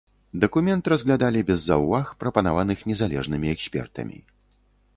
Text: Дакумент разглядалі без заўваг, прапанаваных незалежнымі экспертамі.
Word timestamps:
Дакумент 0.43 0.87
разглядалі 0.93 1.43
без 1.49 1.59
заўваг, 1.67 2.05
прапанаваных 2.23 2.79
незалежнымі 2.93 3.47
экспертамі. 3.55 4.17